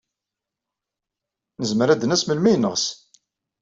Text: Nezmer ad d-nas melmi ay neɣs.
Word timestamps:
Nezmer 1.59 1.89
ad 1.89 1.99
d-nas 2.01 2.23
melmi 2.25 2.49
ay 2.49 2.57
neɣs. 2.57 2.85